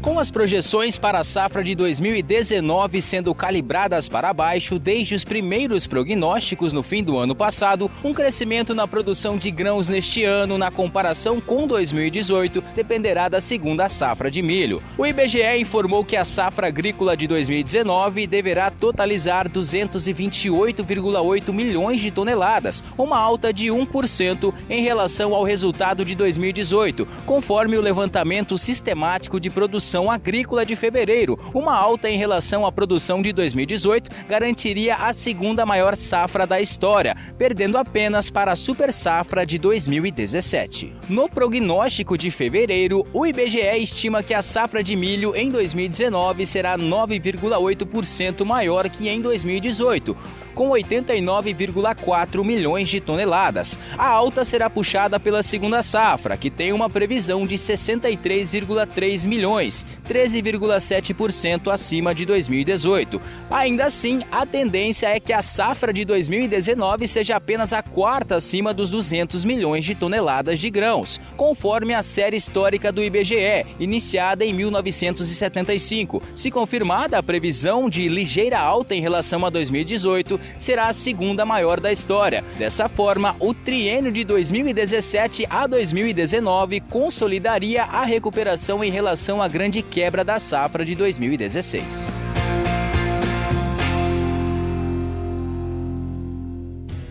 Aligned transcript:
Com 0.00 0.16
as 0.20 0.30
projeções 0.30 0.96
para 0.96 1.18
a 1.18 1.24
safra 1.24 1.60
de 1.62 1.74
2019 1.74 3.02
sendo 3.02 3.34
calibradas 3.34 4.08
para 4.08 4.32
baixo 4.32 4.78
desde 4.78 5.16
os 5.16 5.24
primeiros 5.24 5.88
prognósticos 5.88 6.72
no 6.72 6.84
fim 6.84 7.02
do 7.02 7.18
ano 7.18 7.34
passado, 7.34 7.90
um 8.04 8.14
crescimento 8.14 8.76
na 8.76 8.86
produção 8.86 9.36
de 9.36 9.50
grãos 9.50 9.88
neste 9.88 10.24
ano, 10.24 10.56
na 10.56 10.70
comparação 10.70 11.40
com 11.40 11.66
2018, 11.66 12.62
dependerá 12.76 13.28
da 13.28 13.40
segunda 13.40 13.88
safra 13.88 14.30
de 14.30 14.40
milho. 14.40 14.80
O 14.96 15.04
IBGE 15.04 15.58
informou 15.58 16.04
que 16.04 16.16
a 16.16 16.24
safra 16.24 16.68
agrícola 16.68 17.16
de 17.16 17.26
2019 17.26 18.28
deverá 18.28 18.70
totalizar 18.70 19.48
228,8 19.48 21.52
milhões 21.52 22.00
de 22.00 22.12
toneladas, 22.12 22.84
uma 22.96 23.18
alta 23.18 23.52
de 23.52 23.66
1% 23.66 24.54
em 24.70 24.80
relação 24.80 25.34
ao 25.34 25.42
resultado 25.42 26.04
de 26.04 26.14
2018, 26.14 27.04
conforme 27.26 27.76
o 27.76 27.80
levantamento 27.80 28.56
sistemático 28.56 29.40
de 29.40 29.50
produção 29.50 29.87
produção 29.88 30.10
agrícola 30.10 30.66
de 30.66 30.76
fevereiro. 30.76 31.38
Uma 31.54 31.74
alta 31.74 32.10
em 32.10 32.18
relação 32.18 32.66
à 32.66 32.70
produção 32.70 33.22
de 33.22 33.32
2018 33.32 34.10
garantiria 34.28 34.96
a 34.96 35.14
segunda 35.14 35.64
maior 35.64 35.96
safra 35.96 36.46
da 36.46 36.60
história, 36.60 37.16
perdendo 37.38 37.78
apenas 37.78 38.28
para 38.28 38.52
a 38.52 38.56
super 38.56 38.92
safra 38.92 39.46
de 39.46 39.56
2017. 39.56 40.92
No 41.08 41.26
prognóstico 41.26 42.18
de 42.18 42.30
fevereiro, 42.30 43.06
o 43.14 43.26
IBGE 43.26 43.78
estima 43.78 44.22
que 44.22 44.34
a 44.34 44.42
safra 44.42 44.82
de 44.82 44.94
milho 44.94 45.34
em 45.34 45.48
2019 45.48 46.44
será 46.44 46.76
9,8% 46.76 48.44
maior 48.44 48.90
que 48.90 49.08
em 49.08 49.22
2018 49.22 50.14
com 50.58 50.70
89,4 50.70 52.44
milhões 52.44 52.88
de 52.88 53.00
toneladas. 53.00 53.78
A 53.96 54.08
alta 54.08 54.44
será 54.44 54.68
puxada 54.68 55.20
pela 55.20 55.40
segunda 55.40 55.84
safra, 55.84 56.36
que 56.36 56.50
tem 56.50 56.72
uma 56.72 56.90
previsão 56.90 57.46
de 57.46 57.54
63,3 57.54 59.24
milhões, 59.28 59.86
13,7% 60.08 61.72
acima 61.72 62.12
de 62.12 62.26
2018. 62.26 63.22
Ainda 63.48 63.84
assim, 63.84 64.24
a 64.32 64.44
tendência 64.44 65.06
é 65.06 65.20
que 65.20 65.32
a 65.32 65.42
safra 65.42 65.92
de 65.92 66.04
2019 66.04 67.06
seja 67.06 67.36
apenas 67.36 67.72
a 67.72 67.80
quarta 67.80 68.34
acima 68.34 68.74
dos 68.74 68.90
200 68.90 69.44
milhões 69.44 69.84
de 69.84 69.94
toneladas 69.94 70.58
de 70.58 70.68
grãos, 70.70 71.20
conforme 71.36 71.94
a 71.94 72.02
série 72.02 72.36
histórica 72.36 72.90
do 72.90 73.00
IBGE, 73.00 73.64
iniciada 73.78 74.44
em 74.44 74.52
1975. 74.52 76.20
Se 76.34 76.50
confirmada 76.50 77.16
a 77.16 77.22
previsão 77.22 77.88
de 77.88 78.08
ligeira 78.08 78.58
alta 78.58 78.92
em 78.92 79.00
relação 79.00 79.46
a 79.46 79.50
2018, 79.50 80.47
será 80.56 80.86
a 80.88 80.92
segunda 80.92 81.44
maior 81.44 81.80
da 81.80 81.92
história. 81.92 82.44
Dessa 82.56 82.88
forma, 82.88 83.36
o 83.40 83.52
triênio 83.52 84.12
de 84.12 84.24
2017 84.24 85.46
a 85.50 85.66
2019 85.66 86.80
consolidaria 86.80 87.84
a 87.84 88.04
recuperação 88.04 88.84
em 88.84 88.90
relação 88.90 89.42
à 89.42 89.48
grande 89.48 89.82
quebra 89.82 90.24
da 90.24 90.38
safra 90.38 90.84
de 90.84 90.94
2016. 90.94 92.27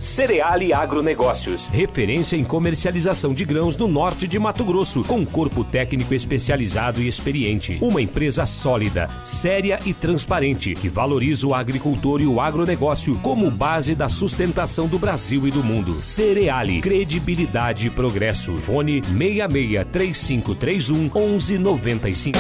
Cereale 0.08 0.72
Agronegócios, 0.72 1.68
referência 1.68 2.38
em 2.38 2.44
comercialização 2.44 3.34
de 3.34 3.44
grãos 3.44 3.76
no 3.76 3.90
norte 3.90 4.26
de 4.26 4.40
Mato 4.40 4.64
Grosso, 4.64 5.04
com 5.04 5.26
corpo 5.26 5.66
técnico 5.66 6.14
especializado 6.14 7.02
e 7.02 7.10
experiente. 7.10 7.78
Uma 7.82 8.02
empresa 8.02 8.46
sólida, 8.46 9.10
séria 9.22 9.78
e 9.86 9.94
transparente, 9.94 10.74
que 10.76 10.88
valoriza 10.88 11.46
o 11.46 11.54
agricultor 11.54 12.22
e 12.22 12.26
o 12.26 12.40
agronegócio 12.40 13.20
como 13.20 13.52
base 13.52 13.94
da 13.94 14.08
sustentação 14.08 14.88
do 14.88 14.98
Brasil 14.98 15.46
e 15.46 15.52
do 15.52 15.62
mundo. 15.62 15.92
Cereale, 16.02 16.80
credibilidade 16.80 17.88
e 17.88 17.90
progresso. 17.90 18.56
Fone 18.56 19.04
66 19.04 19.86
3531 19.92 21.10
1195. 21.14 22.40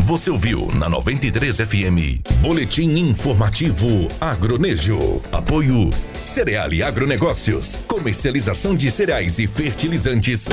Você 0.00 0.30
ouviu 0.30 0.68
na 0.74 0.88
93 0.88 1.56
FM. 1.56 2.20
Boletim 2.42 2.90
informativo 2.98 4.06
Agronejo. 4.20 5.20
Apoio 5.32 5.90
Cereal 6.26 6.72
e 6.72 6.82
Agronegócios. 6.82 7.76
Comercialização 7.86 8.74
de 8.74 8.90
cereais 8.90 9.38
e 9.38 9.46
fertilizantes. 9.46 10.46